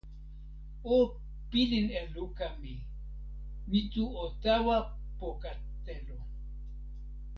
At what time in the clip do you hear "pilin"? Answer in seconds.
1.51-1.87